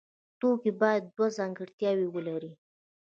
توکی 0.39 0.71
باید 0.81 1.03
دوه 1.15 1.27
ځانګړتیاوې 1.37 2.07
ولري. 2.11 2.51